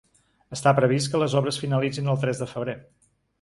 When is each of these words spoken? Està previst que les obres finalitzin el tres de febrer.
Està 0.55 0.71
previst 0.79 1.11
que 1.11 1.21
les 1.23 1.35
obres 1.41 1.61
finalitzin 1.65 2.11
el 2.15 2.19
tres 2.25 2.43
de 2.45 2.49
febrer. 2.57 2.77